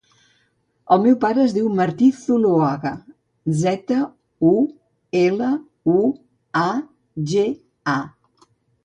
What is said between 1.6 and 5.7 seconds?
Martí Zuluaga: zeta, u, ela,